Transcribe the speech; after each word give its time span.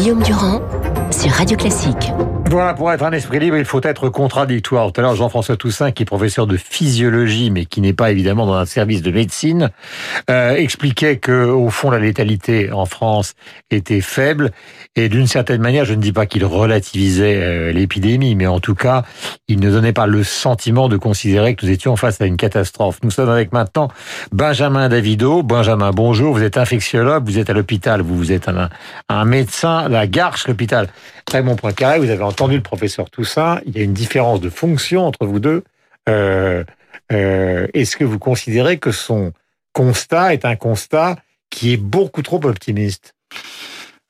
Guillaume 0.00 0.22
Durand 0.22 0.62
sur 1.10 1.30
Radio 1.30 1.58
Classique. 1.58 2.10
Voilà, 2.50 2.74
pour 2.74 2.90
être 2.90 3.04
un 3.04 3.12
esprit 3.12 3.38
libre, 3.38 3.56
il 3.58 3.64
faut 3.64 3.80
être 3.84 4.08
contradictoire. 4.08 4.90
Tout 4.90 5.00
à 5.00 5.04
l'heure, 5.04 5.14
Jean-François 5.14 5.56
Toussaint, 5.56 5.92
qui 5.92 6.02
est 6.02 6.04
professeur 6.04 6.48
de 6.48 6.56
physiologie, 6.56 7.48
mais 7.48 7.64
qui 7.64 7.80
n'est 7.80 7.92
pas 7.92 8.10
évidemment 8.10 8.44
dans 8.44 8.54
un 8.54 8.64
service 8.64 9.02
de 9.02 9.12
médecine, 9.12 9.70
euh, 10.28 10.56
expliquait 10.56 11.18
que, 11.18 11.44
au 11.44 11.70
fond, 11.70 11.90
la 11.90 12.00
létalité 12.00 12.72
en 12.72 12.86
France 12.86 13.34
était 13.70 14.00
faible. 14.00 14.50
Et 14.96 15.08
d'une 15.08 15.28
certaine 15.28 15.60
manière, 15.60 15.84
je 15.84 15.94
ne 15.94 16.00
dis 16.00 16.12
pas 16.12 16.26
qu'il 16.26 16.44
relativisait 16.44 17.36
euh, 17.36 17.70
l'épidémie, 17.70 18.34
mais 18.34 18.48
en 18.48 18.58
tout 18.58 18.74
cas, 18.74 19.04
il 19.46 19.60
ne 19.60 19.70
donnait 19.70 19.92
pas 19.92 20.08
le 20.08 20.24
sentiment 20.24 20.88
de 20.88 20.96
considérer 20.96 21.54
que 21.54 21.64
nous 21.64 21.70
étions 21.70 21.94
face 21.94 22.20
à 22.20 22.26
une 22.26 22.36
catastrophe. 22.36 22.98
Nous 23.04 23.12
sommes 23.12 23.30
avec 23.30 23.52
maintenant 23.52 23.92
Benjamin 24.32 24.88
Davido. 24.88 25.44
Benjamin, 25.44 25.92
bonjour. 25.92 26.34
Vous 26.34 26.42
êtes 26.42 26.58
infectiologue, 26.58 27.24
vous 27.26 27.38
êtes 27.38 27.48
à 27.48 27.52
l'hôpital, 27.52 28.00
vous, 28.00 28.16
vous 28.16 28.32
êtes 28.32 28.48
un, 28.48 28.70
un 29.08 29.24
médecin, 29.24 29.88
la 29.88 30.08
Garche, 30.08 30.48
l'hôpital. 30.48 30.88
Point 31.30 31.72
carré, 31.72 32.00
vous 32.00 32.10
avez 32.10 32.24
entendu 32.24 32.39
le 32.46 32.62
professeur 32.62 33.10
Toussaint, 33.10 33.60
il 33.66 33.76
y 33.76 33.80
a 33.80 33.84
une 33.84 33.94
différence 33.94 34.40
de 34.40 34.50
fonction 34.50 35.06
entre 35.06 35.26
vous 35.26 35.40
deux. 35.40 35.64
Euh, 36.08 36.64
euh, 37.12 37.66
Est-ce 37.74 37.96
que 37.96 38.04
vous 38.04 38.18
considérez 38.18 38.78
que 38.78 38.92
son 38.92 39.32
constat 39.72 40.32
est 40.34 40.44
un 40.44 40.56
constat 40.56 41.16
qui 41.50 41.72
est 41.72 41.76
beaucoup 41.76 42.22
trop 42.22 42.44
optimiste? 42.44 43.14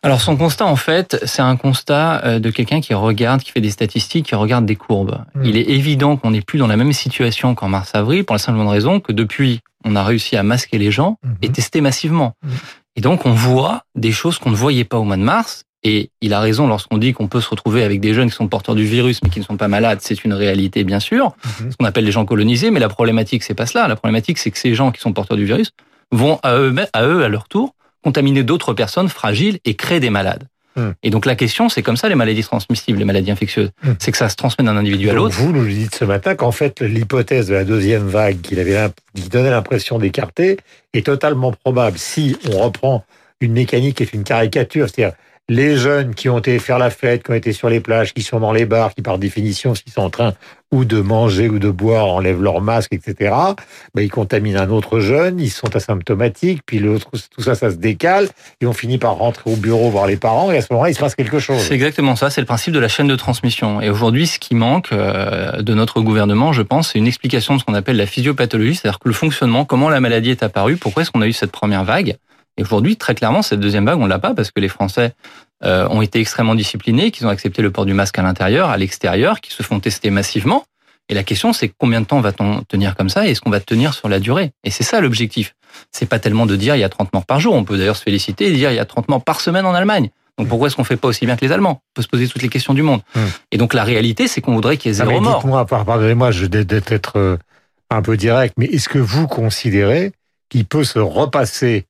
Alors 0.02 0.22
son 0.22 0.36
constat 0.36 0.64
en 0.64 0.76
fait, 0.76 1.18
c'est 1.26 1.42
un 1.42 1.56
constat 1.56 2.24
euh, 2.24 2.38
de 2.38 2.50
quelqu'un 2.50 2.80
qui 2.80 2.94
regarde, 2.94 3.42
qui 3.42 3.50
fait 3.50 3.60
des 3.60 3.70
statistiques, 3.70 4.26
qui 4.26 4.34
regarde 4.34 4.64
des 4.64 4.76
courbes. 4.76 5.18
Mmh. 5.34 5.44
Il 5.44 5.56
est 5.58 5.68
évident 5.68 6.16
qu'on 6.16 6.30
n'est 6.30 6.40
plus 6.40 6.58
dans 6.58 6.66
la 6.66 6.78
même 6.78 6.94
situation 6.94 7.54
qu'en 7.54 7.68
mars-avril 7.68 8.24
pour 8.24 8.34
la 8.34 8.38
simple 8.38 8.60
raison 8.60 9.00
que 9.00 9.12
depuis, 9.12 9.60
on 9.84 9.96
a 9.96 10.02
réussi 10.02 10.36
à 10.38 10.42
masquer 10.42 10.78
les 10.78 10.90
gens 10.90 11.18
mmh. 11.22 11.28
et 11.42 11.52
tester 11.52 11.82
massivement. 11.82 12.32
Mmh. 12.42 12.48
Et 12.96 13.00
donc 13.02 13.26
on 13.26 13.32
voit 13.32 13.84
des 13.94 14.12
choses 14.12 14.38
qu'on 14.38 14.50
ne 14.50 14.56
voyait 14.56 14.84
pas 14.84 14.98
au 14.98 15.04
mois 15.04 15.18
de 15.18 15.22
mars 15.22 15.64
et 15.82 16.10
il 16.20 16.34
a 16.34 16.40
raison 16.40 16.66
lorsqu'on 16.66 16.98
dit 16.98 17.12
qu'on 17.12 17.26
peut 17.26 17.40
se 17.40 17.48
retrouver 17.48 17.82
avec 17.82 18.00
des 18.00 18.12
jeunes 18.12 18.28
qui 18.28 18.36
sont 18.36 18.48
porteurs 18.48 18.74
du 18.74 18.84
virus 18.84 19.22
mais 19.22 19.30
qui 19.30 19.40
ne 19.40 19.44
sont 19.44 19.56
pas 19.56 19.68
malades, 19.68 20.00
c'est 20.02 20.24
une 20.24 20.32
réalité 20.32 20.84
bien 20.84 21.00
sûr, 21.00 21.28
mmh. 21.28 21.70
ce 21.70 21.76
qu'on 21.76 21.86
appelle 21.86 22.04
les 22.04 22.12
gens 22.12 22.24
colonisés, 22.24 22.70
mais 22.70 22.80
la 22.80 22.88
problématique 22.88 23.42
c'est 23.42 23.54
pas 23.54 23.66
cela. 23.66 23.88
La 23.88 23.96
problématique 23.96 24.38
c'est 24.38 24.50
que 24.50 24.58
ces 24.58 24.74
gens 24.74 24.90
qui 24.90 25.00
sont 25.00 25.12
porteurs 25.12 25.36
du 25.36 25.44
virus 25.44 25.72
vont 26.12 26.38
à 26.42 26.56
eux, 26.56 26.74
à 26.92 27.06
eux 27.06 27.24
à 27.24 27.28
leur 27.28 27.48
tour 27.48 27.74
contaminer 28.02 28.42
d'autres 28.42 28.72
personnes 28.74 29.08
fragiles 29.08 29.58
et 29.64 29.74
créer 29.74 30.00
des 30.00 30.10
malades. 30.10 30.46
Mmh. 30.76 30.90
Et 31.02 31.10
donc 31.10 31.26
la 31.26 31.34
question, 31.34 31.68
c'est 31.68 31.82
comme 31.82 31.96
ça 31.96 32.08
les 32.08 32.14
maladies 32.14 32.42
transmissibles, 32.42 32.98
les 32.98 33.04
maladies 33.04 33.30
infectieuses, 33.30 33.70
mmh. 33.82 33.90
c'est 33.98 34.12
que 34.12 34.18
ça 34.18 34.28
se 34.28 34.36
transmet 34.36 34.64
d'un 34.64 34.76
individu 34.76 35.08
à 35.10 35.14
l'autre. 35.14 35.34
Vous 35.36 35.52
nous 35.52 35.66
dites 35.66 35.94
ce 35.94 36.04
matin 36.04 36.34
qu'en 36.34 36.52
fait 36.52 36.80
l'hypothèse 36.80 37.48
de 37.48 37.54
la 37.54 37.64
deuxième 37.64 38.06
vague 38.06 38.40
qu'il 38.40 38.58
avait, 38.60 38.88
qui 39.14 39.28
donnait 39.28 39.50
l'impression 39.50 39.98
d'écarter, 39.98 40.58
est 40.92 41.06
totalement 41.06 41.52
probable 41.52 41.98
si 41.98 42.36
on 42.52 42.58
reprend 42.58 43.04
une 43.40 43.52
mécanique 43.52 43.96
qui 43.96 44.02
est 44.02 44.12
une 44.12 44.24
caricature, 44.24 44.88
c'est-à-dire 44.88 45.16
les 45.50 45.76
jeunes 45.76 46.14
qui 46.14 46.28
ont 46.28 46.38
été 46.38 46.60
faire 46.60 46.78
la 46.78 46.90
fête, 46.90 47.24
qui 47.24 47.32
ont 47.32 47.34
été 47.34 47.52
sur 47.52 47.68
les 47.68 47.80
plages, 47.80 48.14
qui 48.14 48.22
sont 48.22 48.38
dans 48.38 48.52
les 48.52 48.66
bars, 48.66 48.94
qui 48.94 49.02
par 49.02 49.18
définition, 49.18 49.74
s'ils 49.74 49.92
sont 49.92 50.02
en 50.02 50.08
train 50.08 50.32
ou 50.70 50.84
de 50.84 51.00
manger 51.00 51.48
ou 51.48 51.58
de 51.58 51.70
boire, 51.70 52.06
enlèvent 52.06 52.40
leur 52.40 52.60
masque, 52.60 52.92
etc., 52.92 53.34
ben, 53.92 54.02
ils 54.02 54.10
contaminent 54.10 54.58
un 54.58 54.70
autre 54.70 55.00
jeune, 55.00 55.40
ils 55.40 55.50
sont 55.50 55.74
asymptomatiques, 55.74 56.62
puis 56.64 56.78
l'autre, 56.78 57.10
tout 57.34 57.42
ça, 57.42 57.56
ça 57.56 57.72
se 57.72 57.74
décale, 57.74 58.28
et 58.60 58.66
on 58.66 58.72
finit 58.72 58.98
par 58.98 59.16
rentrer 59.16 59.50
au 59.50 59.56
bureau 59.56 59.90
voir 59.90 60.06
les 60.06 60.16
parents, 60.16 60.52
et 60.52 60.58
à 60.58 60.62
ce 60.62 60.68
moment-là, 60.70 60.90
il 60.90 60.94
se 60.94 61.00
passe 61.00 61.16
quelque 61.16 61.40
chose. 61.40 61.58
C'est 61.58 61.74
exactement 61.74 62.14
ça, 62.14 62.30
c'est 62.30 62.40
le 62.40 62.46
principe 62.46 62.72
de 62.72 62.78
la 62.78 62.86
chaîne 62.86 63.08
de 63.08 63.16
transmission. 63.16 63.80
Et 63.80 63.90
aujourd'hui, 63.90 64.28
ce 64.28 64.38
qui 64.38 64.54
manque 64.54 64.92
euh, 64.92 65.60
de 65.62 65.74
notre 65.74 66.00
gouvernement, 66.00 66.52
je 66.52 66.62
pense, 66.62 66.92
c'est 66.92 67.00
une 67.00 67.08
explication 67.08 67.56
de 67.56 67.58
ce 67.58 67.64
qu'on 67.64 67.74
appelle 67.74 67.96
la 67.96 68.06
physiopathologie, 68.06 68.76
c'est-à-dire 68.76 69.00
le 69.04 69.12
fonctionnement, 69.12 69.64
comment 69.64 69.88
la 69.88 69.98
maladie 69.98 70.30
est 70.30 70.44
apparue, 70.44 70.76
pourquoi 70.76 71.02
est-ce 71.02 71.10
qu'on 71.10 71.22
a 71.22 71.26
eu 71.26 71.32
cette 71.32 71.50
première 71.50 71.82
vague, 71.82 72.14
et 72.56 72.62
aujourd'hui, 72.62 72.96
très 72.96 73.14
clairement, 73.14 73.42
cette 73.42 73.60
deuxième 73.60 73.86
vague, 73.86 73.98
on 73.98 74.06
l'a 74.06 74.18
pas 74.18 74.34
parce 74.34 74.50
que 74.50 74.60
les 74.60 74.68
Français 74.68 75.14
euh, 75.64 75.88
ont 75.88 76.02
été 76.02 76.20
extrêmement 76.20 76.54
disciplinés, 76.54 77.10
qu'ils 77.10 77.26
ont 77.26 77.30
accepté 77.30 77.62
le 77.62 77.70
port 77.70 77.86
du 77.86 77.94
masque 77.94 78.18
à 78.18 78.22
l'intérieur, 78.22 78.70
à 78.70 78.76
l'extérieur, 78.76 79.40
qui 79.40 79.52
se 79.52 79.62
font 79.62 79.80
tester 79.80 80.10
massivement. 80.10 80.64
Et 81.08 81.14
la 81.14 81.24
question, 81.24 81.52
c'est 81.52 81.72
combien 81.76 82.00
de 82.00 82.06
temps 82.06 82.20
va-t-on 82.20 82.62
tenir 82.62 82.94
comme 82.96 83.08
ça 83.08 83.26
et 83.26 83.30
est-ce 83.30 83.40
qu'on 83.40 83.50
va 83.50 83.60
tenir 83.60 83.94
sur 83.94 84.08
la 84.08 84.20
durée? 84.20 84.52
Et 84.62 84.70
c'est 84.70 84.84
ça 84.84 85.00
l'objectif. 85.00 85.54
C'est 85.90 86.06
pas 86.06 86.18
tellement 86.18 86.46
de 86.46 86.54
dire 86.54 86.76
il 86.76 86.80
y 86.80 86.84
a 86.84 86.88
30 86.88 87.12
morts 87.12 87.26
par 87.26 87.40
jour. 87.40 87.54
On 87.54 87.64
peut 87.64 87.76
d'ailleurs 87.76 87.96
se 87.96 88.02
féliciter 88.02 88.46
et 88.46 88.52
dire 88.52 88.70
il 88.70 88.76
y 88.76 88.80
a 88.80 88.84
30 88.84 89.08
morts 89.08 89.24
par 89.24 89.40
semaine 89.40 89.66
en 89.66 89.74
Allemagne. 89.74 90.10
Donc 90.38 90.48
pourquoi 90.48 90.68
est-ce 90.68 90.76
qu'on 90.76 90.84
fait 90.84 90.96
pas 90.96 91.08
aussi 91.08 91.26
bien 91.26 91.36
que 91.36 91.44
les 91.44 91.52
Allemands? 91.52 91.82
On 91.82 91.92
peut 91.94 92.02
se 92.02 92.08
poser 92.08 92.28
toutes 92.28 92.42
les 92.42 92.48
questions 92.48 92.74
du 92.74 92.82
monde. 92.82 93.00
Hum. 93.16 93.28
Et 93.50 93.58
donc 93.58 93.74
la 93.74 93.84
réalité, 93.84 94.28
c'est 94.28 94.40
qu'on 94.40 94.54
voudrait 94.54 94.76
qu'il 94.76 94.90
y 94.90 94.92
ait 94.92 94.94
zéro 94.98 95.20
mort. 95.20 95.40
Dites-moi, 95.40 95.66
pardonnez-moi, 95.66 96.30
je 96.30 96.46
vais 96.46 96.64
être 96.86 97.18
euh, 97.18 97.36
un 97.90 98.02
peu 98.02 98.16
direct, 98.16 98.54
mais 98.56 98.66
est-ce 98.66 98.88
que 98.88 98.98
vous 98.98 99.26
considérez 99.26 100.12
qu'il 100.48 100.64
peut 100.64 100.84
se 100.84 100.98
repasser 100.98 101.86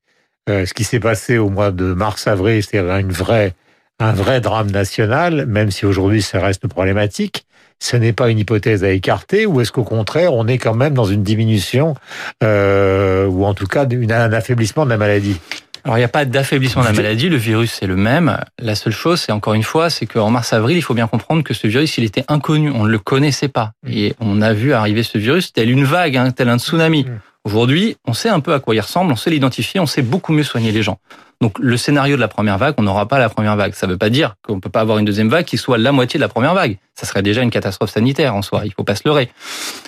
euh, 0.48 0.66
ce 0.66 0.74
qui 0.74 0.84
s'est 0.84 1.00
passé 1.00 1.38
au 1.38 1.50
mois 1.50 1.70
de 1.70 1.92
mars-avril, 1.92 2.62
c'est 2.62 2.78
une 2.78 3.12
vraie, 3.12 3.54
un 3.98 4.12
vrai 4.12 4.40
drame 4.40 4.70
national, 4.70 5.46
même 5.46 5.70
si 5.70 5.86
aujourd'hui 5.86 6.22
ça 6.22 6.40
reste 6.40 6.66
problématique. 6.66 7.44
Ce 7.78 7.96
n'est 7.96 8.12
pas 8.12 8.28
une 8.28 8.38
hypothèse 8.38 8.84
à 8.84 8.90
écarter, 8.90 9.46
ou 9.46 9.60
est-ce 9.60 9.72
qu'au 9.72 9.84
contraire, 9.84 10.34
on 10.34 10.46
est 10.46 10.58
quand 10.58 10.74
même 10.74 10.92
dans 10.92 11.06
une 11.06 11.22
diminution, 11.22 11.94
euh, 12.42 13.26
ou 13.26 13.44
en 13.44 13.54
tout 13.54 13.66
cas 13.66 13.86
un 13.86 14.32
affaiblissement 14.32 14.84
de 14.84 14.90
la 14.90 14.98
maladie? 14.98 15.40
Alors 15.84 15.96
il 15.96 16.00
n'y 16.00 16.04
a 16.04 16.08
pas 16.08 16.26
d'affaiblissement 16.26 16.82
de 16.82 16.88
la 16.88 16.92
maladie, 16.92 17.30
le 17.30 17.36
virus 17.36 17.72
c'est 17.80 17.86
le 17.86 17.96
même. 17.96 18.36
La 18.58 18.74
seule 18.74 18.92
chose, 18.92 19.20
c'est 19.20 19.32
encore 19.32 19.54
une 19.54 19.62
fois, 19.62 19.88
c'est 19.88 20.04
qu'en 20.04 20.30
mars-avril, 20.30 20.76
il 20.76 20.82
faut 20.82 20.92
bien 20.92 21.06
comprendre 21.06 21.42
que 21.42 21.54
ce 21.54 21.66
virus, 21.66 21.96
il 21.96 22.04
était 22.04 22.24
inconnu, 22.28 22.70
on 22.70 22.84
ne 22.84 22.90
le 22.90 22.98
connaissait 22.98 23.48
pas. 23.48 23.72
Mm. 23.84 23.92
Et 23.92 24.14
on 24.20 24.42
a 24.42 24.52
vu 24.52 24.74
arriver 24.74 25.02
ce 25.02 25.16
virus 25.16 25.52
tel 25.52 25.70
une 25.70 25.84
vague, 25.84 26.16
hein, 26.16 26.32
tel 26.32 26.50
un 26.50 26.58
tsunami. 26.58 27.06
Aujourd'hui, 27.44 27.96
on 28.06 28.12
sait 28.12 28.28
un 28.28 28.40
peu 28.40 28.52
à 28.52 28.60
quoi 28.60 28.74
il 28.74 28.80
ressemble, 28.80 29.12
on 29.12 29.16
sait 29.16 29.30
l'identifier, 29.30 29.80
on 29.80 29.86
sait 29.86 30.02
beaucoup 30.02 30.32
mieux 30.32 30.42
soigner 30.42 30.72
les 30.72 30.82
gens. 30.82 30.98
Donc 31.40 31.58
le 31.58 31.76
scénario 31.78 32.16
de 32.16 32.20
la 32.20 32.28
première 32.28 32.58
vague, 32.58 32.74
on 32.76 32.82
n'aura 32.82 33.08
pas 33.08 33.18
la 33.18 33.30
première 33.30 33.56
vague. 33.56 33.72
Ça 33.74 33.86
ne 33.86 33.92
veut 33.92 33.98
pas 33.98 34.10
dire 34.10 34.34
qu'on 34.42 34.56
ne 34.56 34.60
peut 34.60 34.68
pas 34.68 34.80
avoir 34.80 34.98
une 34.98 35.06
deuxième 35.06 35.30
vague 35.30 35.46
qui 35.46 35.56
soit 35.56 35.78
la 35.78 35.90
moitié 35.90 36.18
de 36.18 36.22
la 36.22 36.28
première 36.28 36.52
vague. 36.52 36.76
Ça 36.94 37.06
serait 37.06 37.22
déjà 37.22 37.40
une 37.40 37.50
catastrophe 37.50 37.90
sanitaire 37.90 38.34
en 38.34 38.42
soi, 38.42 38.62
il 38.64 38.74
faut 38.74 38.84
pas 38.84 38.94
se 38.94 39.02
leurrer. 39.06 39.30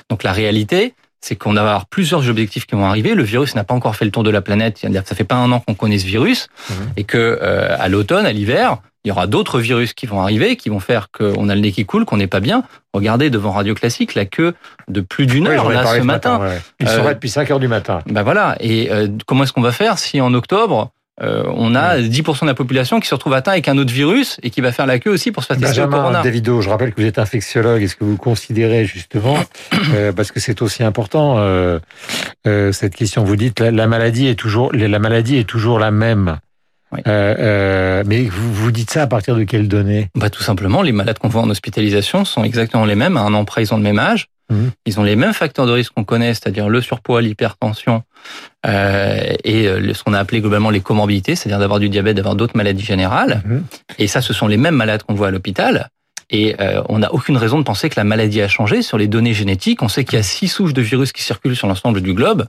Donc 0.08 0.22
la 0.22 0.32
réalité, 0.32 0.94
c'est 1.20 1.36
qu'on 1.36 1.52
va 1.52 1.60
avoir 1.60 1.86
plusieurs 1.86 2.26
objectifs 2.28 2.66
qui 2.66 2.74
vont 2.74 2.86
arriver. 2.86 3.14
Le 3.14 3.22
virus 3.22 3.54
n'a 3.54 3.64
pas 3.64 3.74
encore 3.74 3.96
fait 3.96 4.06
le 4.06 4.10
tour 4.10 4.22
de 4.22 4.30
la 4.30 4.40
planète. 4.40 4.78
Ça 4.78 5.14
fait 5.14 5.24
pas 5.24 5.36
un 5.36 5.52
an 5.52 5.60
qu'on 5.60 5.74
connaît 5.74 5.98
ce 5.98 6.06
virus, 6.06 6.48
mmh. 6.68 6.74
et 6.96 7.04
que 7.04 7.38
euh, 7.42 7.76
à 7.78 7.88
l'automne, 7.88 8.24
à 8.24 8.32
l'hiver, 8.32 8.78
il 9.04 9.08
y 9.08 9.10
aura 9.10 9.26
d'autres 9.26 9.58
virus 9.58 9.94
qui 9.94 10.06
vont 10.06 10.20
arriver, 10.20 10.56
qui 10.56 10.68
vont 10.68 10.80
faire 10.80 11.10
qu'on 11.10 11.48
a 11.48 11.54
le 11.54 11.60
nez 11.60 11.72
qui 11.72 11.84
coule, 11.84 12.04
qu'on 12.04 12.16
n'est 12.16 12.26
pas 12.26 12.40
bien. 12.40 12.62
Regardez 12.92 13.30
devant 13.30 13.52
Radio 13.52 13.74
Classique 13.74 14.14
la 14.14 14.26
queue 14.26 14.54
de 14.88 15.00
plus 15.00 15.26
d'une 15.26 15.46
heure 15.46 15.70
là 15.70 15.84
ce 15.86 16.00
matin. 16.00 16.38
matin 16.38 16.54
Il 16.80 16.88
euh, 16.88 16.96
serait 16.96 17.14
depuis 17.14 17.30
5 17.30 17.50
heures 17.50 17.60
du 17.60 17.68
matin. 17.68 18.00
Ben 18.06 18.22
voilà. 18.22 18.56
Et 18.60 18.92
euh, 18.92 19.08
comment 19.26 19.44
est-ce 19.44 19.52
qu'on 19.52 19.62
va 19.62 19.72
faire 19.72 19.98
si 19.98 20.20
en 20.20 20.34
octobre 20.34 20.92
euh, 21.20 21.44
on 21.54 21.74
a 21.74 21.98
10% 21.98 22.42
de 22.42 22.46
la 22.46 22.54
population 22.54 22.98
qui 22.98 23.06
se 23.06 23.14
retrouve 23.14 23.34
atteint 23.34 23.52
avec 23.52 23.68
un 23.68 23.76
autre 23.76 23.92
virus 23.92 24.38
et 24.42 24.48
qui 24.48 24.62
va 24.62 24.72
faire 24.72 24.86
la 24.86 24.98
queue 24.98 25.10
aussi 25.10 25.30
pour 25.30 25.42
se 25.42 25.48
faire 25.48 25.58
tester 25.58 25.82
au 25.82 25.88
corona? 25.88 26.22
Davido, 26.22 26.62
je 26.62 26.70
rappelle 26.70 26.94
que 26.94 27.00
vous 27.00 27.06
êtes 27.06 27.18
infectiologue. 27.18 27.82
Est-ce 27.82 27.96
que 27.96 28.04
vous 28.04 28.16
considérez 28.16 28.86
justement, 28.86 29.36
euh, 29.94 30.12
parce 30.12 30.32
que 30.32 30.40
c'est 30.40 30.62
aussi 30.62 30.82
important, 30.82 31.36
euh, 31.38 31.78
euh, 32.46 32.72
cette 32.72 32.94
question, 32.94 33.24
vous 33.24 33.36
dites 33.36 33.60
la, 33.60 33.70
la, 33.70 33.86
maladie 33.86 34.26
est 34.26 34.36
toujours 34.36 34.72
la 34.72 34.98
maladie 34.98 35.36
est 35.36 35.48
toujours 35.48 35.78
la 35.78 35.90
même. 35.90 36.38
Oui. 36.92 37.00
Euh, 37.06 37.34
euh, 37.38 38.02
mais 38.06 38.24
vous, 38.24 38.52
vous 38.52 38.70
dites 38.70 38.90
ça 38.90 39.02
à 39.02 39.06
partir 39.06 39.36
de 39.36 39.44
quelles 39.44 39.68
données? 39.68 40.08
Bah, 40.14 40.30
Tout 40.30 40.42
simplement, 40.42 40.82
les 40.82 40.92
malades 40.92 41.18
qu'on 41.18 41.28
voit 41.28 41.42
en 41.42 41.50
hospitalisation 41.50 42.24
sont 42.24 42.44
exactement 42.44 42.84
les 42.84 42.94
mêmes. 42.94 43.16
À 43.16 43.20
un 43.20 43.34
an 43.34 43.44
près, 43.44 43.62
ils 43.62 43.72
ont 43.72 43.78
le 43.78 43.82
même 43.82 43.98
âge. 43.98 44.28
Mmh. 44.50 44.68
Ils 44.86 45.00
ont 45.00 45.02
les 45.02 45.16
mêmes 45.16 45.32
facteurs 45.32 45.66
de 45.66 45.72
risque 45.72 45.92
qu'on 45.94 46.04
connaît, 46.04 46.34
c'est-à-dire 46.34 46.68
le 46.68 46.80
surpoids, 46.80 47.22
l'hypertension 47.22 48.02
euh, 48.66 49.34
et 49.44 49.66
euh, 49.66 49.94
ce 49.94 50.02
qu'on 50.02 50.12
a 50.12 50.18
appelé 50.18 50.40
globalement 50.40 50.70
les 50.70 50.80
comorbidités, 50.80 51.34
c'est-à-dire 51.34 51.58
d'avoir 51.58 51.80
du 51.80 51.88
diabète, 51.88 52.16
d'avoir 52.16 52.36
d'autres 52.36 52.56
maladies 52.56 52.84
générales. 52.84 53.42
Mmh. 53.44 53.58
Et 53.98 54.06
ça, 54.06 54.20
ce 54.20 54.32
sont 54.32 54.46
les 54.46 54.56
mêmes 54.56 54.76
malades 54.76 55.02
qu'on 55.02 55.14
voit 55.14 55.28
à 55.28 55.30
l'hôpital. 55.30 55.88
Et 56.30 56.56
euh, 56.60 56.82
on 56.88 57.00
n'a 57.00 57.12
aucune 57.12 57.36
raison 57.36 57.58
de 57.58 57.64
penser 57.64 57.88
que 57.88 57.98
la 57.98 58.04
maladie 58.04 58.40
a 58.40 58.48
changé. 58.48 58.82
Sur 58.82 58.98
les 58.98 59.06
données 59.06 59.34
génétiques, 59.34 59.82
on 59.82 59.88
sait 59.88 60.04
qu'il 60.04 60.16
y 60.16 60.20
a 60.20 60.22
six 60.22 60.48
souches 60.48 60.72
de 60.72 60.82
virus 60.82 61.12
qui 61.12 61.22
circulent 61.22 61.56
sur 61.56 61.68
l'ensemble 61.68 62.00
du 62.00 62.14
globe. 62.14 62.46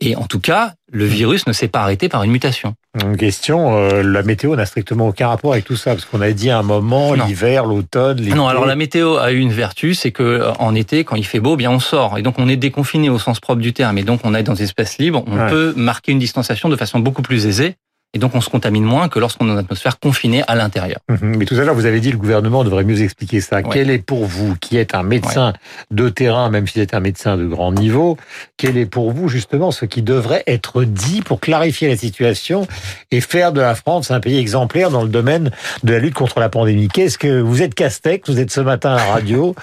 Et 0.00 0.16
en 0.16 0.24
tout 0.24 0.40
cas, 0.40 0.74
le 0.92 1.04
virus 1.04 1.46
ne 1.46 1.52
s'est 1.52 1.68
pas 1.68 1.80
arrêté 1.80 2.08
par 2.08 2.22
une 2.24 2.30
mutation. 2.30 2.74
Une 3.00 3.16
question, 3.16 3.76
euh, 3.76 4.02
la 4.02 4.22
météo 4.22 4.54
n'a 4.54 4.66
strictement 4.66 5.08
aucun 5.08 5.28
rapport 5.28 5.52
avec 5.52 5.64
tout 5.64 5.76
ça, 5.76 5.92
parce 5.92 6.04
qu'on 6.04 6.20
a 6.20 6.32
dit 6.32 6.50
à 6.50 6.58
un 6.58 6.62
moment, 6.62 7.14
l'hiver, 7.14 7.64
l'automne, 7.64 8.18
l'été. 8.18 8.34
Non, 8.34 8.46
alors 8.46 8.66
la 8.66 8.76
météo 8.76 9.16
a 9.16 9.32
eu 9.32 9.38
une 9.38 9.52
vertu, 9.52 9.94
c'est 9.94 10.10
que 10.10 10.22
euh, 10.22 10.52
en 10.58 10.74
été, 10.74 11.04
quand 11.04 11.16
il 11.16 11.24
fait 11.24 11.40
beau, 11.40 11.56
bien 11.56 11.70
on 11.70 11.80
sort, 11.80 12.18
et 12.18 12.22
donc 12.22 12.38
on 12.38 12.48
est 12.48 12.56
déconfiné 12.56 13.08
au 13.08 13.18
sens 13.18 13.40
propre 13.40 13.60
du 13.60 13.72
terme, 13.72 13.98
et 13.98 14.02
donc 14.02 14.20
on 14.24 14.34
est 14.34 14.42
dans 14.42 14.54
des 14.54 14.64
espaces 14.64 14.98
libres, 14.98 15.24
on 15.26 15.38
ouais. 15.38 15.48
peut 15.48 15.74
marquer 15.76 16.12
une 16.12 16.18
distanciation 16.18 16.68
de 16.68 16.76
façon 16.76 16.98
beaucoup 16.98 17.22
plus 17.22 17.46
aisée. 17.46 17.76
Et 18.14 18.18
donc, 18.18 18.34
on 18.34 18.40
se 18.40 18.48
contamine 18.48 18.84
moins 18.84 19.08
que 19.08 19.18
lorsqu'on 19.18 19.44
est 19.44 19.48
dans 19.48 19.54
une 19.54 19.60
atmosphère 19.60 19.98
confinée 19.98 20.42
à 20.46 20.54
l'intérieur. 20.54 21.00
Mmh, 21.08 21.16
mais 21.20 21.44
tout 21.44 21.56
à 21.56 21.64
l'heure, 21.64 21.74
vous 21.74 21.86
avez 21.86 22.00
dit 22.00 22.12
le 22.12 22.16
gouvernement 22.16 22.62
devrait 22.62 22.84
mieux 22.84 23.02
expliquer 23.02 23.40
ça. 23.40 23.56
Ouais. 23.56 23.64
Quel 23.72 23.90
est 23.90 23.98
pour 23.98 24.24
vous, 24.24 24.54
qui 24.60 24.76
êtes 24.76 24.94
un 24.94 25.02
médecin 25.02 25.48
ouais. 25.48 25.52
de 25.90 26.08
terrain, 26.08 26.48
même 26.48 26.66
si 26.66 26.78
vous 26.78 26.84
êtes 26.84 26.94
un 26.94 27.00
médecin 27.00 27.36
de 27.36 27.44
grand 27.46 27.72
niveau, 27.72 28.16
quel 28.56 28.76
est 28.76 28.86
pour 28.86 29.10
vous 29.10 29.28
justement 29.28 29.72
ce 29.72 29.84
qui 29.84 30.02
devrait 30.02 30.44
être 30.46 30.84
dit 30.84 31.22
pour 31.22 31.40
clarifier 31.40 31.88
la 31.88 31.96
situation 31.96 32.66
et 33.10 33.20
faire 33.20 33.52
de 33.52 33.60
la 33.60 33.74
France 33.74 34.10
un 34.10 34.20
pays 34.20 34.38
exemplaire 34.38 34.90
dans 34.90 35.02
le 35.02 35.08
domaine 35.08 35.50
de 35.82 35.92
la 35.92 35.98
lutte 35.98 36.14
contre 36.14 36.38
la 36.38 36.48
pandémie? 36.48 36.88
Qu'est-ce 36.88 37.18
que 37.18 37.40
vous 37.40 37.62
êtes 37.62 37.74
Castex, 37.74 38.30
vous 38.30 38.38
êtes 38.38 38.52
ce 38.52 38.60
matin 38.60 38.92
à 38.92 38.96
la 38.96 39.04
radio, 39.04 39.54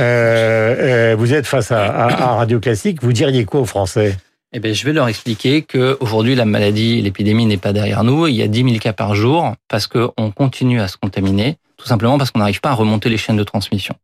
euh, 0.00 1.12
euh, 1.12 1.16
vous 1.18 1.34
êtes 1.34 1.46
face 1.46 1.72
à, 1.72 1.84
à, 1.84 2.22
à 2.22 2.34
Radio 2.36 2.60
Classique, 2.60 3.02
vous 3.02 3.12
diriez 3.12 3.44
quoi 3.44 3.60
aux 3.60 3.66
Français? 3.66 4.16
Eh 4.52 4.60
bien, 4.60 4.72
je 4.72 4.84
vais 4.84 4.92
leur 4.92 5.08
expliquer 5.08 5.62
que 5.62 5.96
aujourd'hui 6.00 6.34
la 6.34 6.44
maladie, 6.44 7.02
l'épidémie 7.02 7.46
n'est 7.46 7.56
pas 7.56 7.72
derrière 7.72 8.04
nous. 8.04 8.26
Il 8.26 8.34
y 8.34 8.42
a 8.42 8.48
10 8.48 8.64
000 8.64 8.78
cas 8.78 8.92
par 8.92 9.14
jour 9.14 9.54
parce 9.68 9.86
qu'on 9.86 10.30
continue 10.34 10.80
à 10.80 10.88
se 10.88 10.96
contaminer, 10.96 11.56
tout 11.76 11.86
simplement 11.86 12.16
parce 12.16 12.30
qu'on 12.30 12.38
n'arrive 12.38 12.60
pas 12.60 12.70
à 12.70 12.74
remonter 12.74 13.08
les 13.08 13.18
chaînes 13.18 13.36
de 13.36 13.44
transmission. 13.44 13.94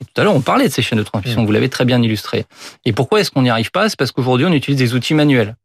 Et 0.00 0.04
tout 0.04 0.20
à 0.20 0.24
l'heure, 0.24 0.34
on 0.34 0.40
parlait 0.40 0.68
de 0.68 0.72
ces 0.72 0.82
chaînes 0.82 0.98
de 0.98 1.04
transmission, 1.04 1.42
mmh. 1.42 1.46
vous 1.46 1.52
l'avez 1.52 1.68
très 1.68 1.84
bien 1.84 2.02
illustré. 2.02 2.44
Et 2.84 2.92
pourquoi 2.92 3.20
est-ce 3.20 3.30
qu'on 3.30 3.42
n'y 3.42 3.50
arrive 3.50 3.70
pas? 3.70 3.88
C'est 3.88 3.98
parce 3.98 4.12
qu'aujourd'hui, 4.12 4.46
on 4.46 4.52
utilise 4.52 4.78
des 4.78 4.94
outils 4.94 5.14
manuels. 5.14 5.56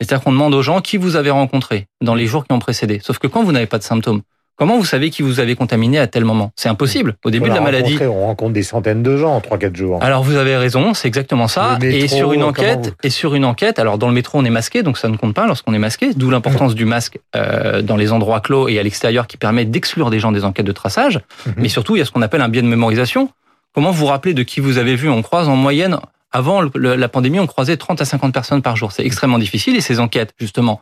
C'est-à-dire 0.00 0.22
qu'on 0.22 0.32
demande 0.32 0.54
aux 0.54 0.62
gens 0.62 0.80
qui 0.80 0.96
vous 0.96 1.16
avez 1.16 1.30
rencontré 1.30 1.86
dans 2.02 2.14
les 2.14 2.26
jours 2.26 2.44
qui 2.44 2.52
ont 2.52 2.58
précédé. 2.58 3.00
Sauf 3.02 3.18
que 3.18 3.26
quand 3.26 3.44
vous 3.44 3.52
n'avez 3.52 3.66
pas 3.66 3.78
de 3.78 3.82
symptômes, 3.82 4.22
Comment 4.56 4.78
vous 4.78 4.86
savez 4.86 5.10
qui 5.10 5.20
vous 5.20 5.38
avez 5.38 5.54
contaminé 5.54 5.98
à 5.98 6.06
tel 6.06 6.24
moment? 6.24 6.50
C'est 6.56 6.70
impossible. 6.70 7.16
Au 7.24 7.30
début 7.30 7.50
de 7.50 7.54
la 7.54 7.60
maladie, 7.60 7.98
on 8.00 8.24
rencontre 8.26 8.54
des 8.54 8.62
centaines 8.62 9.02
de 9.02 9.18
gens 9.18 9.34
en 9.36 9.40
3-4 9.40 9.76
jours. 9.76 10.02
Alors 10.02 10.22
vous 10.22 10.36
avez 10.36 10.56
raison, 10.56 10.94
c'est 10.94 11.08
exactement 11.08 11.46
ça. 11.46 11.78
et 11.82 12.08
sur 12.08 12.32
une 12.32 12.42
enquête, 12.42 12.94
et 13.02 13.10
sur 13.10 13.34
une 13.34 13.44
enquête, 13.44 13.78
alors 13.78 13.98
dans 13.98 14.08
le 14.08 14.14
métro 14.14 14.38
on 14.38 14.44
est 14.46 14.50
masqué, 14.50 14.82
donc 14.82 14.96
ça 14.96 15.08
ne 15.08 15.16
compte 15.18 15.34
pas 15.34 15.46
lorsqu'on 15.46 15.74
est 15.74 15.78
masqué. 15.78 16.14
D'où 16.14 16.30
l'importance 16.30 16.74
du 16.74 16.86
masque 16.86 17.18
euh, 17.34 17.82
dans 17.82 17.96
les 17.96 18.12
endroits 18.12 18.40
clos 18.40 18.68
et 18.68 18.78
à 18.78 18.82
l'extérieur 18.82 19.26
qui 19.26 19.36
permet 19.36 19.66
d'exclure 19.66 20.08
des 20.08 20.20
gens 20.20 20.32
des 20.32 20.44
enquêtes 20.44 20.66
de 20.66 20.72
traçage. 20.72 21.20
Mhm. 21.46 21.54
Mais 21.58 21.68
surtout, 21.68 21.96
il 21.96 21.98
y 21.98 22.02
a 22.02 22.06
ce 22.06 22.10
qu'on 22.10 22.22
appelle 22.22 22.40
un 22.40 22.48
biais 22.48 22.62
de 22.62 22.66
mémorisation. 22.66 23.28
Comment 23.74 23.90
vous 23.90 24.06
rappeler 24.06 24.32
de 24.32 24.42
qui 24.42 24.60
vous 24.60 24.78
avez 24.78 24.96
vu? 24.96 25.10
On 25.10 25.20
croise 25.20 25.50
en 25.50 25.56
moyenne 25.56 25.98
avant 26.32 26.62
la 26.62 27.08
pandémie, 27.08 27.40
on 27.40 27.46
croisait 27.46 27.76
30 27.76 28.00
à 28.00 28.04
50 28.04 28.32
personnes 28.32 28.62
par 28.62 28.76
jour. 28.76 28.92
C'est 28.92 29.04
extrêmement 29.04 29.38
difficile 29.38 29.76
et 29.76 29.80
ces 29.80 30.00
enquêtes, 30.00 30.34
justement, 30.38 30.80